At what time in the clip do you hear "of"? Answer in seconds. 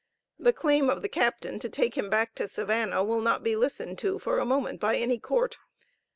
0.89-1.03